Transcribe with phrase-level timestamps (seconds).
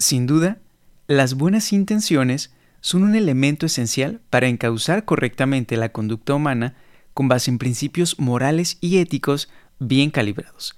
[0.00, 0.58] Sin duda,
[1.08, 6.76] las buenas intenciones son un elemento esencial para encauzar correctamente la conducta humana
[7.14, 9.48] con base en principios morales y éticos
[9.80, 10.76] bien calibrados.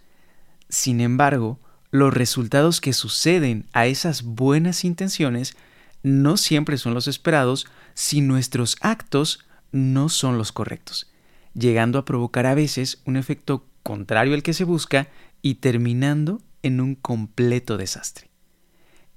[0.71, 1.59] Sin embargo,
[1.91, 5.55] los resultados que suceden a esas buenas intenciones
[6.03, 11.11] no siempre son los esperados si nuestros actos no son los correctos,
[11.53, 15.09] llegando a provocar a veces un efecto contrario al que se busca
[15.43, 18.30] y terminando en un completo desastre.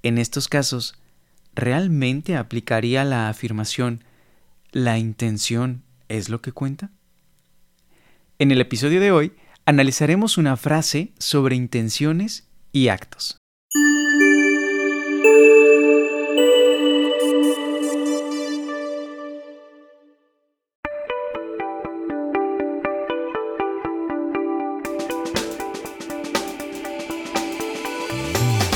[0.04, 0.94] En estos casos,
[1.54, 4.04] ¿realmente aplicaría la afirmación
[4.70, 6.90] la intención es lo que cuenta?
[8.38, 9.32] En el episodio de hoy
[9.64, 13.38] analizaremos una frase sobre intenciones y actos.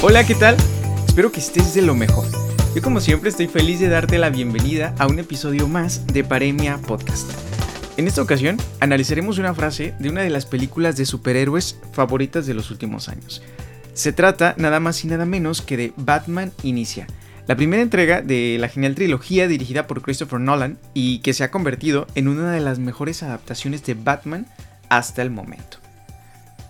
[0.00, 0.56] Hola, ¿qué tal?
[1.18, 2.26] Espero que estés de lo mejor.
[2.76, 6.78] Yo como siempre estoy feliz de darte la bienvenida a un episodio más de Paremia
[6.78, 7.28] Podcast.
[7.96, 12.54] En esta ocasión analizaremos una frase de una de las películas de superhéroes favoritas de
[12.54, 13.42] los últimos años.
[13.94, 17.08] Se trata nada más y nada menos que de Batman Inicia,
[17.48, 21.50] la primera entrega de la genial trilogía dirigida por Christopher Nolan y que se ha
[21.50, 24.46] convertido en una de las mejores adaptaciones de Batman
[24.88, 25.78] hasta el momento.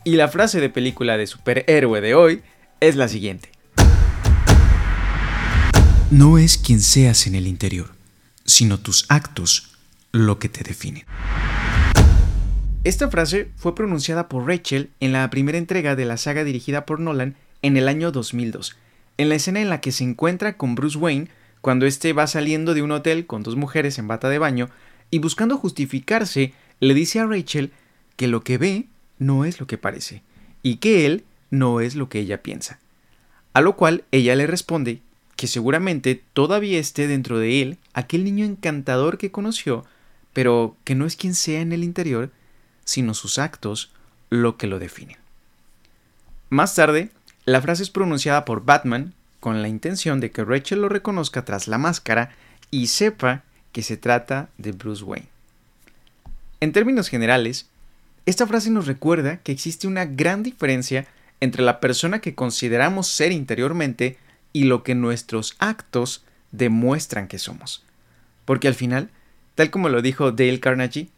[0.04, 2.42] Y la frase de película de superhéroe de hoy
[2.80, 3.57] es la siguiente.
[6.10, 7.90] No es quien seas en el interior,
[8.46, 9.76] sino tus actos
[10.10, 11.04] lo que te definen.
[12.82, 16.98] Esta frase fue pronunciada por Rachel en la primera entrega de la saga dirigida por
[16.98, 18.74] Nolan en el año 2002,
[19.18, 21.28] en la escena en la que se encuentra con Bruce Wayne
[21.60, 24.70] cuando éste va saliendo de un hotel con dos mujeres en bata de baño
[25.10, 27.70] y buscando justificarse le dice a Rachel
[28.16, 28.86] que lo que ve
[29.18, 30.22] no es lo que parece
[30.62, 32.78] y que él no es lo que ella piensa.
[33.52, 35.02] A lo cual ella le responde
[35.38, 39.86] que seguramente todavía esté dentro de él aquel niño encantador que conoció,
[40.32, 42.32] pero que no es quien sea en el interior,
[42.84, 43.92] sino sus actos
[44.30, 45.16] lo que lo definen.
[46.50, 47.12] Más tarde,
[47.44, 51.68] la frase es pronunciada por Batman con la intención de que Rachel lo reconozca tras
[51.68, 52.34] la máscara
[52.72, 55.28] y sepa que se trata de Bruce Wayne.
[56.58, 57.68] En términos generales,
[58.26, 61.06] esta frase nos recuerda que existe una gran diferencia
[61.38, 64.18] entre la persona que consideramos ser interiormente
[64.52, 67.84] y lo que nuestros actos demuestran que somos.
[68.44, 69.10] Porque al final,
[69.54, 71.08] tal como lo dijo Dale Carnegie,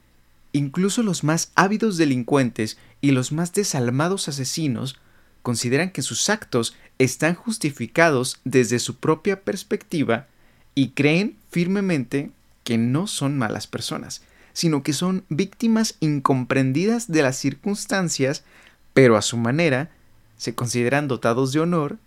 [0.53, 4.99] incluso los más ávidos delincuentes y los más desalmados asesinos
[5.43, 10.27] consideran que sus actos están justificados desde su propia perspectiva
[10.75, 12.31] y creen firmemente
[12.65, 18.45] que no son malas personas, sino que son víctimas incomprendidas de las circunstancias,
[18.93, 19.91] pero a su manera
[20.37, 21.99] se consideran dotados de honor,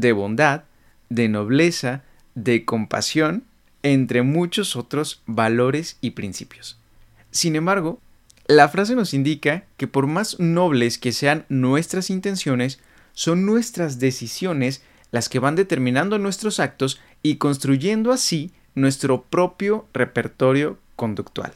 [0.00, 0.64] de bondad
[1.08, 2.02] de nobleza,
[2.34, 3.44] de compasión,
[3.82, 6.78] entre muchos otros valores y principios.
[7.30, 8.00] Sin embargo,
[8.46, 12.80] la frase nos indica que por más nobles que sean nuestras intenciones,
[13.12, 20.78] son nuestras decisiones las que van determinando nuestros actos y construyendo así nuestro propio repertorio
[20.96, 21.52] conductual.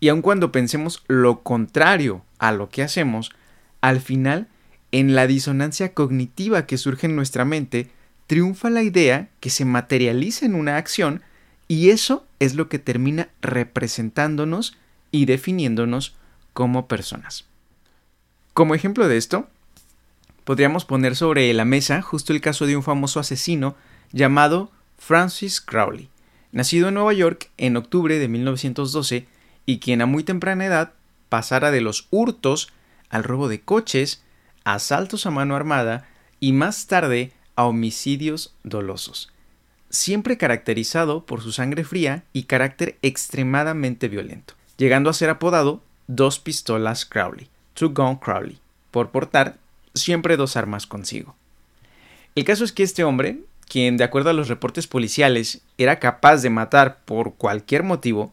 [0.00, 3.32] Y aun cuando pensemos lo contrario a lo que hacemos,
[3.80, 4.48] al final,
[4.92, 7.90] en la disonancia cognitiva que surge en nuestra mente,
[8.26, 11.22] triunfa la idea que se materializa en una acción
[11.66, 14.76] y eso es lo que termina representándonos
[15.10, 16.14] y definiéndonos
[16.52, 17.46] como personas.
[18.52, 19.48] Como ejemplo de esto,
[20.44, 23.74] podríamos poner sobre la mesa justo el caso de un famoso asesino
[24.12, 26.10] llamado Francis Crowley,
[26.52, 29.26] nacido en Nueva York en octubre de 1912
[29.64, 30.92] y quien a muy temprana edad
[31.28, 32.72] pasara de los hurtos
[33.08, 34.22] al robo de coches,
[34.64, 36.06] asaltos a mano armada
[36.40, 39.32] y más tarde a homicidios dolosos,
[39.90, 46.38] siempre caracterizado por su sangre fría y carácter extremadamente violento, llegando a ser apodado Dos
[46.38, 48.58] Pistolas Crowley, Two Gun Crowley,
[48.90, 49.56] por portar
[49.94, 51.36] siempre dos armas consigo.
[52.34, 56.38] El caso es que este hombre, quien de acuerdo a los reportes policiales era capaz
[56.38, 58.32] de matar por cualquier motivo,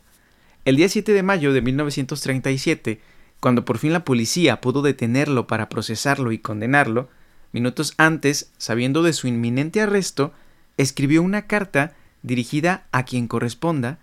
[0.65, 3.01] el día 7 de mayo de 1937,
[3.39, 7.09] cuando por fin la policía pudo detenerlo para procesarlo y condenarlo,
[7.51, 10.33] Minutos antes, sabiendo de su inminente arresto,
[10.77, 13.97] escribió una carta dirigida a quien corresponda,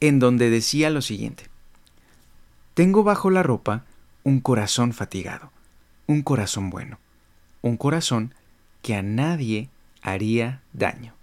[0.00, 1.44] en donde decía lo siguiente.
[2.74, 3.84] Tengo bajo la ropa
[4.24, 5.52] un corazón fatigado,
[6.06, 6.98] un corazón bueno,
[7.62, 8.34] un corazón
[8.82, 9.68] que a nadie
[10.02, 11.14] haría daño.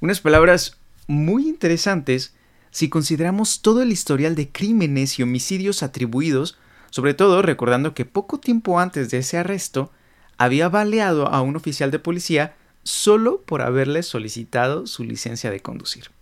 [0.00, 2.34] Unas palabras muy interesantes
[2.78, 6.58] si consideramos todo el historial de crímenes y homicidios atribuidos,
[6.90, 9.90] sobre todo recordando que poco tiempo antes de ese arresto
[10.36, 12.54] había baleado a un oficial de policía
[12.84, 16.12] solo por haberle solicitado su licencia de conducir.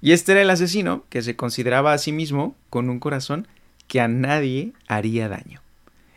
[0.00, 3.46] Y este era el asesino que se consideraba a sí mismo con un corazón
[3.86, 5.62] que a nadie haría daño.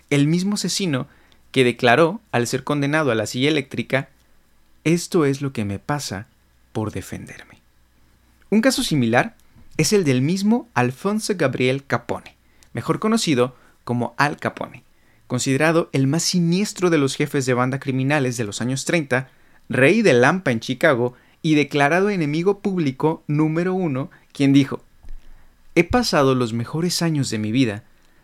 [0.09, 1.07] El mismo asesino
[1.51, 4.09] que declaró, al ser condenado a la silla eléctrica,
[4.85, 6.25] esto es lo que me pasa
[6.73, 7.64] por defenderme.
[8.49, 9.35] Un caso similar
[9.77, 12.37] es el del mismo Alfonso Gabriel Capone,
[12.73, 14.83] mejor conocido como Al Capone,
[15.27, 19.29] considerado el más siniestro de los jefes de banda criminales de los años 30,
[19.67, 24.83] rey de Lampa en Chicago y declarado enemigo público número uno, quien dijo,
[25.73, 27.83] He pasado los mejores años de mi vida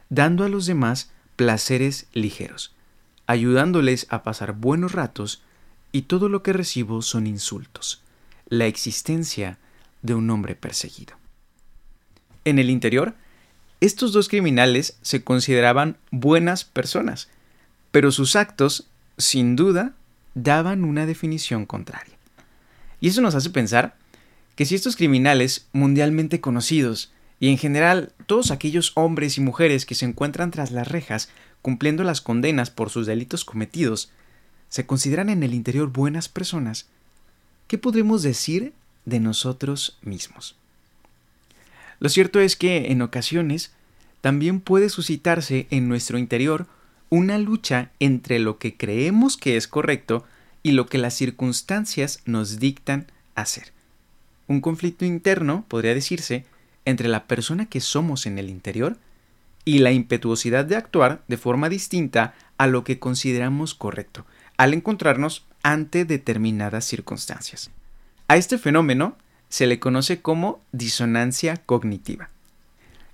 [0.10, 2.76] dando a los demás placeres ligeros,
[3.26, 5.42] ayudándoles a pasar buenos ratos
[5.92, 8.04] y todo lo que recibo son insultos,
[8.48, 9.58] la existencia
[10.02, 11.16] de un hombre perseguido.
[12.46, 13.16] En el interior,
[13.82, 17.30] estos dos criminales se consideraban buenas personas,
[17.92, 18.88] pero sus actos,
[19.18, 19.94] sin duda,
[20.34, 22.16] daban una definición contraria.
[23.00, 23.96] Y eso nos hace pensar
[24.56, 29.96] que si estos criminales mundialmente conocidos, y en general todos aquellos hombres y mujeres que
[29.96, 31.30] se encuentran tras las rejas
[31.64, 34.12] cumpliendo las condenas por sus delitos cometidos,
[34.70, 36.88] se consideran en el interior buenas personas,
[37.68, 38.74] ¿qué podremos decir
[39.06, 40.56] de nosotros mismos?
[42.00, 43.72] Lo cierto es que en ocasiones
[44.22, 46.68] también puede suscitarse en nuestro interior
[47.10, 50.26] una lucha entre lo que creemos que es correcto
[50.64, 53.74] y lo que las circunstancias nos dictan hacer.
[54.48, 56.46] Un conflicto interno, podría decirse,
[56.86, 58.98] entre la persona que somos en el interior
[59.66, 64.26] y la impetuosidad de actuar de forma distinta a lo que consideramos correcto,
[64.58, 67.70] al encontrarnos ante determinadas circunstancias.
[68.32, 69.18] A este fenómeno
[69.50, 72.30] se le conoce como disonancia cognitiva.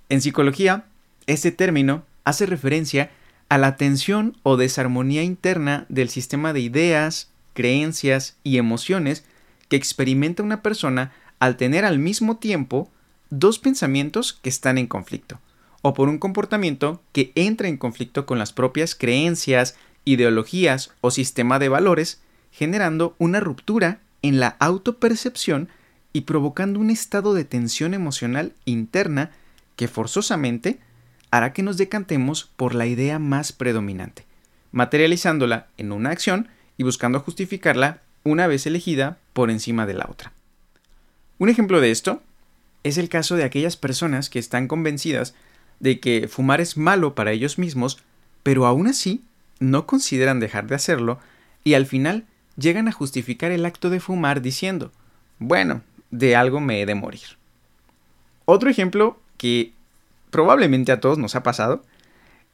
[0.08, 0.84] En psicología,
[1.26, 3.10] este término hace referencia
[3.48, 9.24] a la tensión o desarmonía interna del sistema de ideas, creencias y emociones
[9.68, 11.10] que experimenta una persona
[11.40, 12.88] al tener al mismo tiempo
[13.28, 15.40] dos pensamientos que están en conflicto,
[15.82, 19.74] o por un comportamiento que entra en conflicto con las propias creencias,
[20.04, 22.20] ideologías o sistema de valores,
[22.52, 25.68] generando una ruptura en la autopercepción
[26.12, 29.30] y provocando un estado de tensión emocional interna
[29.76, 30.80] que forzosamente
[31.30, 34.24] hará que nos decantemos por la idea más predominante,
[34.72, 40.32] materializándola en una acción y buscando justificarla una vez elegida por encima de la otra.
[41.38, 42.22] Un ejemplo de esto
[42.82, 45.34] es el caso de aquellas personas que están convencidas
[45.80, 47.98] de que fumar es malo para ellos mismos,
[48.42, 49.22] pero aún así
[49.60, 51.20] no consideran dejar de hacerlo
[51.64, 52.26] y al final
[52.58, 54.92] llegan a justificar el acto de fumar diciendo,
[55.38, 57.38] bueno, de algo me he de morir.
[58.44, 59.72] Otro ejemplo que
[60.30, 61.82] probablemente a todos nos ha pasado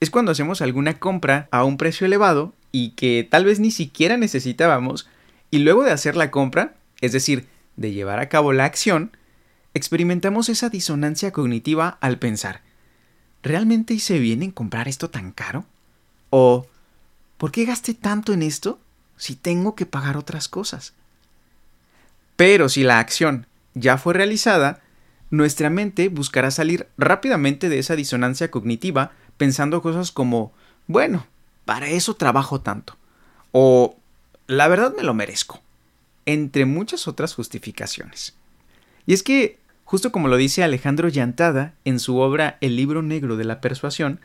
[0.00, 4.16] es cuando hacemos alguna compra a un precio elevado y que tal vez ni siquiera
[4.16, 5.08] necesitábamos
[5.50, 7.46] y luego de hacer la compra, es decir,
[7.76, 9.16] de llevar a cabo la acción,
[9.72, 12.62] experimentamos esa disonancia cognitiva al pensar,
[13.42, 15.64] ¿realmente hice bien en comprar esto tan caro?
[16.30, 16.66] ¿O
[17.38, 18.78] por qué gasté tanto en esto
[19.16, 20.92] si tengo que pagar otras cosas?
[22.36, 24.80] Pero si la acción ya fue realizada,
[25.30, 30.52] nuestra mente buscará salir rápidamente de esa disonancia cognitiva pensando cosas como,
[30.86, 31.26] bueno,
[31.64, 32.96] para eso trabajo tanto,
[33.52, 33.96] o
[34.46, 35.60] la verdad me lo merezco,
[36.26, 38.34] entre muchas otras justificaciones.
[39.06, 43.36] Y es que, justo como lo dice Alejandro Llantada en su obra El libro negro
[43.36, 44.20] de la persuasión,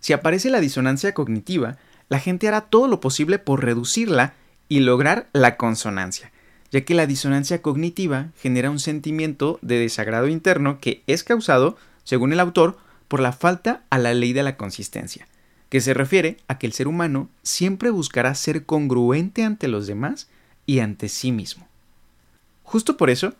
[0.00, 1.76] si aparece la disonancia cognitiva,
[2.08, 4.34] la gente hará todo lo posible por reducirla
[4.68, 6.32] y lograr la consonancia,
[6.70, 12.32] ya que la disonancia cognitiva genera un sentimiento de desagrado interno que es causado, según
[12.32, 12.78] el autor,
[13.08, 15.28] por la falta a la ley de la consistencia,
[15.68, 20.28] que se refiere a que el ser humano siempre buscará ser congruente ante los demás
[20.64, 21.68] y ante sí mismo.
[22.62, 23.34] Justo por eso,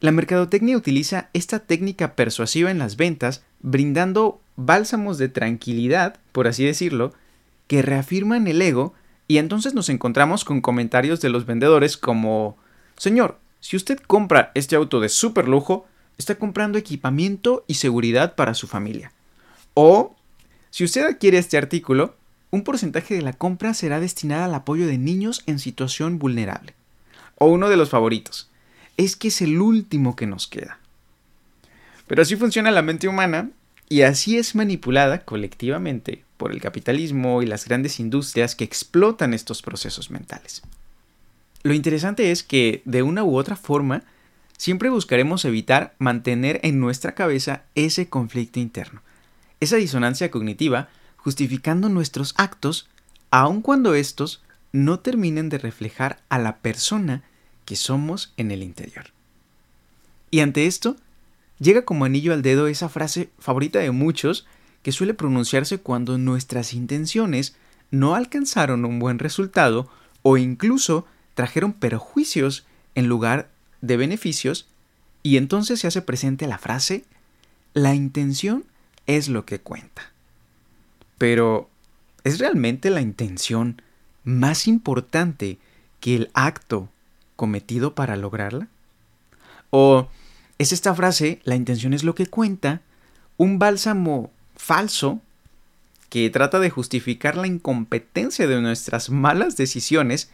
[0.00, 6.64] la mercadotecnia utiliza esta técnica persuasiva en las ventas, brindando bálsamos de tranquilidad, por así
[6.64, 7.14] decirlo,
[7.66, 8.94] que reafirman el ego
[9.28, 12.56] y entonces nos encontramos con comentarios de los vendedores como
[12.96, 15.86] Señor, si usted compra este auto de super lujo,
[16.18, 19.12] está comprando equipamiento y seguridad para su familia.
[19.74, 20.16] O,
[20.70, 22.16] si usted adquiere este artículo,
[22.50, 26.74] un porcentaje de la compra será destinada al apoyo de niños en situación vulnerable.
[27.38, 28.48] O uno de los favoritos,
[28.96, 30.78] es que es el último que nos queda.
[32.06, 33.50] Pero así funciona la mente humana
[33.88, 39.62] y así es manipulada colectivamente por el capitalismo y las grandes industrias que explotan estos
[39.62, 40.62] procesos mentales.
[41.62, 44.02] Lo interesante es que, de una u otra forma,
[44.56, 49.02] siempre buscaremos evitar mantener en nuestra cabeza ese conflicto interno,
[49.60, 52.88] esa disonancia cognitiva, justificando nuestros actos,
[53.30, 57.22] aun cuando estos no terminen de reflejar a la persona
[57.64, 59.06] que somos en el interior.
[60.30, 60.96] Y ante esto,
[61.58, 64.46] llega como anillo al dedo esa frase favorita de muchos
[64.82, 67.56] que suele pronunciarse cuando nuestras intenciones
[67.90, 69.88] no alcanzaron un buen resultado
[70.22, 74.66] o incluso trajeron perjuicios en lugar de beneficios,
[75.22, 77.04] y entonces se hace presente la frase,
[77.74, 78.64] la intención
[79.06, 80.12] es lo que cuenta.
[81.18, 81.68] Pero,
[82.24, 83.82] ¿es realmente la intención
[84.24, 85.58] más importante
[86.00, 86.88] que el acto
[87.36, 88.68] cometido para lograrla?
[89.70, 90.08] ¿O
[90.58, 92.80] es esta frase, la intención es lo que cuenta,
[93.36, 95.20] un bálsamo falso
[96.08, 100.30] que trata de justificar la incompetencia de nuestras malas decisiones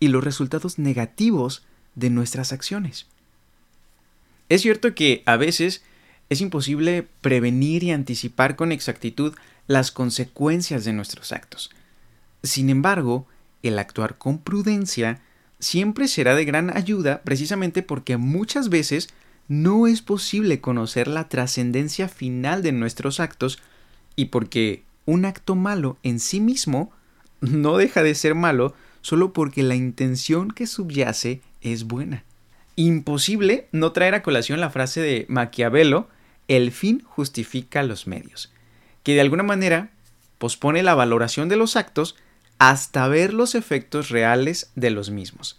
[0.00, 1.62] y los resultados negativos
[1.94, 3.06] de nuestras acciones?
[4.48, 5.82] Es cierto que a veces
[6.30, 9.34] es imposible prevenir y anticipar con exactitud
[9.66, 11.70] las consecuencias de nuestros actos.
[12.42, 13.26] Sin embargo,
[13.62, 15.20] el actuar con prudencia
[15.58, 19.08] siempre será de gran ayuda precisamente porque muchas veces
[19.48, 23.58] no es posible conocer la trascendencia final de nuestros actos
[24.14, 26.92] y porque un acto malo en sí mismo
[27.40, 32.24] no deja de ser malo solo porque la intención que subyace es buena.
[32.76, 36.08] Imposible no traer a colación la frase de Maquiavelo,
[36.46, 38.52] el fin justifica los medios,
[39.02, 39.90] que de alguna manera
[40.38, 42.16] pospone la valoración de los actos
[42.58, 45.58] hasta ver los efectos reales de los mismos.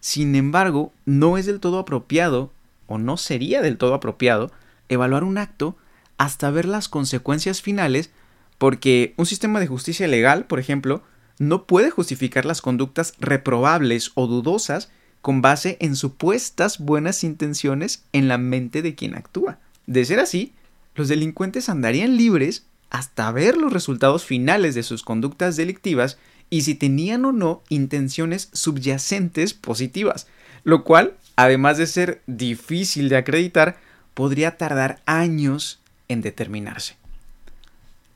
[0.00, 2.52] Sin embargo, no es del todo apropiado,
[2.86, 4.50] o no sería del todo apropiado,
[4.88, 5.76] evaluar un acto
[6.18, 8.10] hasta ver las consecuencias finales,
[8.58, 11.02] porque un sistema de justicia legal, por ejemplo,
[11.38, 18.28] no puede justificar las conductas reprobables o dudosas con base en supuestas buenas intenciones en
[18.28, 19.58] la mente de quien actúa.
[19.86, 20.52] De ser así,
[20.94, 26.18] los delincuentes andarían libres hasta ver los resultados finales de sus conductas delictivas
[26.50, 30.28] y si tenían o no intenciones subyacentes positivas,
[30.64, 33.76] lo cual, además de ser difícil de acreditar,
[34.14, 36.96] podría tardar años en determinarse.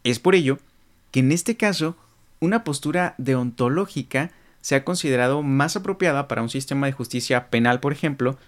[0.05, 0.59] Es por ello
[1.11, 1.97] que en este caso
[2.41, 7.93] una postura deontológica se ha considerado más apropiada para un sistema de justicia penal, por
[7.93, 8.39] ejemplo,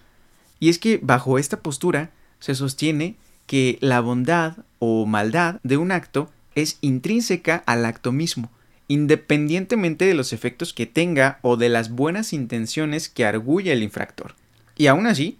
[0.58, 3.16] y es que bajo esta postura se sostiene
[3.46, 8.50] que la bondad o maldad de un acto es intrínseca al acto mismo,
[8.90, 14.34] independientemente de los efectos que tenga o de las buenas intenciones que arguye el infractor.
[14.76, 15.38] Y aún así,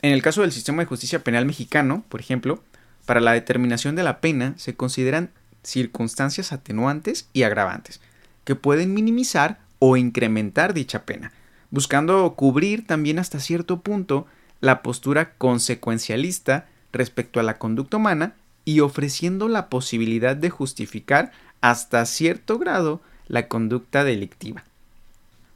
[0.00, 2.62] en el caso del sistema de justicia penal mexicano, por ejemplo,
[3.04, 5.28] para la determinación de la pena se consideran
[5.62, 8.00] circunstancias atenuantes y agravantes,
[8.44, 11.32] que pueden minimizar o incrementar dicha pena,
[11.70, 14.26] buscando cubrir también hasta cierto punto
[14.62, 22.04] la postura consecuencialista respecto a la conducta humana y ofreciendo la posibilidad de justificar hasta
[22.06, 24.64] cierto grado la conducta delictiva.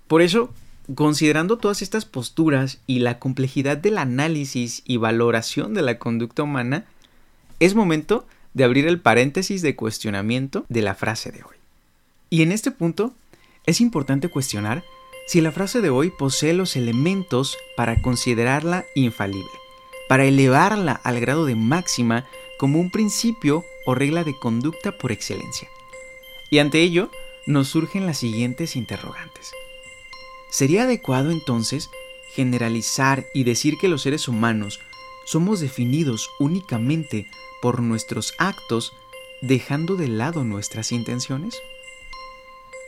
[0.08, 0.52] Por eso,
[0.94, 6.84] considerando todas estas posturas y la complejidad del análisis y valoración de la conducta humana,
[7.60, 11.56] es momento de abrir el paréntesis de cuestionamiento de la frase de hoy.
[12.28, 13.14] Y en este punto,
[13.66, 14.82] es importante cuestionar
[15.26, 19.50] si la frase de hoy posee los elementos para considerarla infalible,
[20.08, 22.26] para elevarla al grado de máxima
[22.58, 25.68] como un principio o regla de conducta por excelencia.
[26.50, 27.10] Y ante ello
[27.46, 29.52] nos surgen las siguientes interrogantes.
[30.50, 31.88] ¿Sería adecuado entonces
[32.34, 34.80] generalizar y decir que los seres humanos
[35.24, 37.28] somos definidos únicamente
[37.62, 38.92] por nuestros actos
[39.40, 41.54] dejando de lado nuestras intenciones?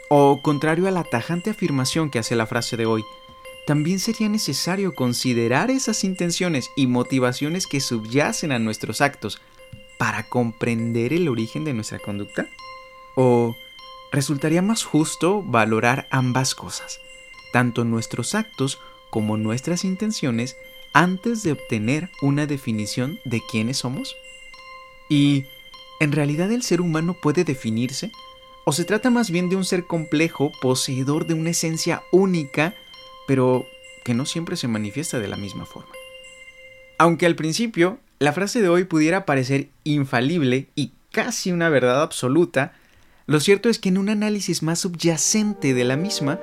[0.09, 3.04] O contrario a la tajante afirmación que hace la frase de hoy,
[3.66, 9.40] también sería necesario considerar esas intenciones y motivaciones que subyacen a nuestros actos
[9.99, 12.49] para comprender el origen de nuestra conducta?
[13.14, 13.57] ¿O
[14.11, 17.00] resultaría más justo valorar ambas cosas,
[17.52, 18.78] tanto nuestros actos
[19.11, 20.57] como nuestras intenciones,
[20.95, 24.16] antes de obtener una definición de quiénes somos?
[25.09, 25.45] ¿Y
[26.00, 28.11] en realidad el ser humano puede definirse?
[28.64, 32.75] ¿O se trata más bien de un ser complejo, poseedor de una esencia única,
[33.26, 33.66] pero
[34.04, 35.92] que no siempre se manifiesta de la misma forma?
[36.99, 42.75] Aunque al principio la frase de hoy pudiera parecer infalible y casi una verdad absoluta,
[43.26, 46.41] lo cierto es que en un análisis más subyacente de la misma,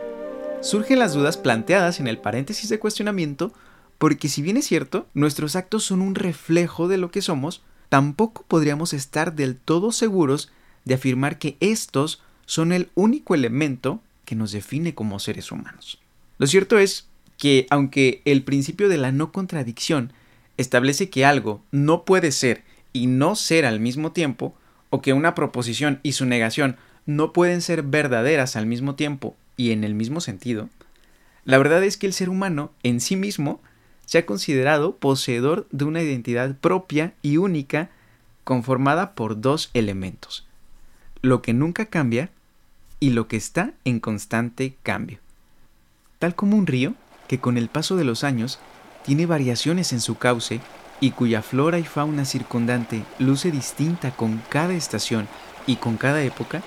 [0.61, 3.53] surgen las dudas planteadas en el paréntesis de cuestionamiento,
[3.97, 8.45] porque si bien es cierto, nuestros actos son un reflejo de lo que somos, tampoco
[8.47, 10.51] podríamos estar del todo seguros
[10.85, 15.99] de afirmar que estos son el único elemento que nos define como seres humanos.
[16.37, 17.07] Lo cierto es
[17.37, 20.13] que aunque el principio de la no contradicción
[20.57, 24.55] establece que algo no puede ser y no ser al mismo tiempo,
[24.89, 29.71] o que una proposición y su negación no pueden ser verdaderas al mismo tiempo y
[29.71, 30.69] en el mismo sentido,
[31.45, 33.61] la verdad es que el ser humano en sí mismo
[34.05, 37.89] se ha considerado poseedor de una identidad propia y única
[38.43, 40.47] conformada por dos elementos,
[41.21, 42.29] lo que nunca cambia
[42.99, 45.19] y lo que está en constante cambio.
[46.17, 46.95] Tal como un río
[47.27, 48.59] que con el paso de los años
[49.05, 50.61] tiene variaciones en su cauce
[50.99, 55.27] y cuya flora y fauna circundante luce distinta con cada estación
[55.65, 56.61] y con cada época,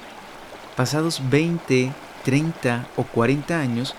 [0.77, 1.93] pasados 20,
[2.25, 3.95] 30 o 40 años,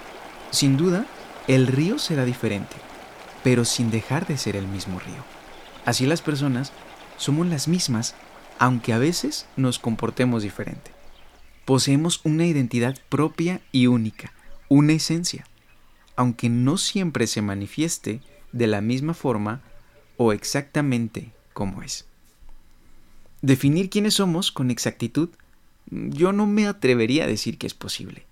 [0.52, 1.06] sin duda,
[1.48, 2.76] el río será diferente,
[3.44, 5.24] pero sin dejar de ser el mismo río.
[5.86, 6.72] Así las personas
[7.18, 8.16] somos las mismas,
[8.60, 10.92] aunque a veces nos comportemos diferente.
[11.66, 14.32] Poseemos una identidad propia y única,
[14.70, 15.46] una esencia,
[16.16, 18.22] aunque no siempre se manifieste
[18.52, 19.62] de la misma forma
[20.18, 22.06] o exactamente como es.
[23.42, 25.30] Definir quiénes somos con exactitud,
[25.90, 28.26] yo no me atrevería a decir que es posible,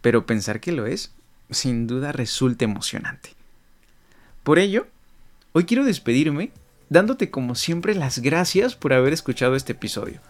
[0.00, 1.12] pero pensar que lo es,
[1.50, 3.30] sin duda resulta emocionante.
[4.42, 4.86] Por ello,
[5.52, 6.50] hoy quiero despedirme
[6.88, 10.20] dándote como siempre las gracias por haber escuchado este episodio,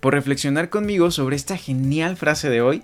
[0.00, 2.82] por reflexionar conmigo sobre esta genial frase de hoy,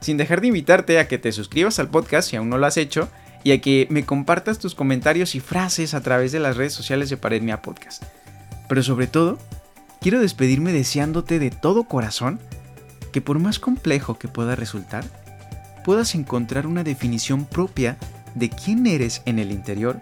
[0.00, 2.76] sin dejar de invitarte a que te suscribas al podcast si aún no lo has
[2.76, 3.08] hecho,
[3.44, 7.10] y a que me compartas tus comentarios y frases a través de las redes sociales
[7.10, 8.02] de Pared Mía Podcast.
[8.68, 9.38] Pero sobre todo,
[10.00, 12.40] quiero despedirme deseándote de todo corazón
[13.12, 15.04] que por más complejo que pueda resultar,
[15.84, 17.98] puedas encontrar una definición propia
[18.34, 19.98] de quién eres en el interior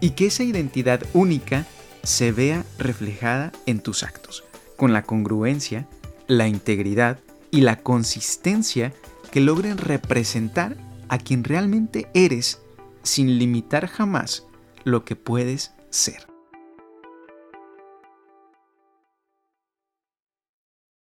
[0.00, 1.66] y que esa identidad única
[2.02, 4.44] se vea reflejada en tus actos,
[4.76, 5.86] con la congruencia,
[6.26, 7.18] la integridad
[7.50, 8.92] y la consistencia
[9.30, 10.76] que logren representar
[11.08, 12.60] a quien realmente eres
[13.06, 14.46] sin limitar jamás
[14.84, 16.35] lo que puedes ser.